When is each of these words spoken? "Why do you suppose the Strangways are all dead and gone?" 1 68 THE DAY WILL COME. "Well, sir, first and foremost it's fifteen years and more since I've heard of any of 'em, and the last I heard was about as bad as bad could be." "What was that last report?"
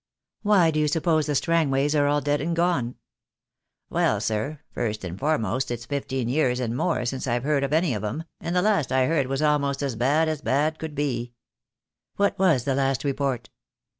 "Why 0.41 0.71
do 0.71 0.79
you 0.79 0.87
suppose 0.87 1.27
the 1.27 1.35
Strangways 1.35 1.93
are 1.93 2.07
all 2.07 2.21
dead 2.21 2.41
and 2.41 2.55
gone?" 2.55 2.95
1 3.89 3.91
68 3.91 3.91
THE 3.91 3.91
DAY 3.91 3.91
WILL 3.91 3.99
COME. 3.99 4.01
"Well, 4.01 4.19
sir, 4.19 4.59
first 4.71 5.03
and 5.03 5.19
foremost 5.19 5.69
it's 5.69 5.85
fifteen 5.85 6.27
years 6.27 6.59
and 6.59 6.75
more 6.75 7.05
since 7.05 7.27
I've 7.27 7.43
heard 7.43 7.63
of 7.63 7.71
any 7.71 7.93
of 7.93 8.03
'em, 8.03 8.23
and 8.39 8.55
the 8.55 8.63
last 8.63 8.91
I 8.91 9.05
heard 9.05 9.27
was 9.27 9.41
about 9.41 9.83
as 9.83 9.95
bad 9.95 10.27
as 10.27 10.41
bad 10.41 10.79
could 10.79 10.95
be." 10.95 11.33
"What 12.15 12.39
was 12.39 12.63
that 12.63 12.77
last 12.77 13.03
report?" 13.03 13.51